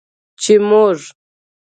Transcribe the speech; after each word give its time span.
چې 0.41 0.53
موږ 0.69 0.99